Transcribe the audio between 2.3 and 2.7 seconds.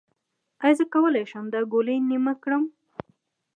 کړم؟